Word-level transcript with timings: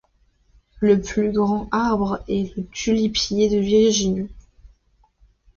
Le 0.79 0.99
plus 0.99 1.31
grand 1.31 1.67
arbre 1.71 2.23
est 2.27 2.57
le 2.57 2.65
tulipier 2.65 3.51
de 3.51 3.59
Virginie. 3.59 4.31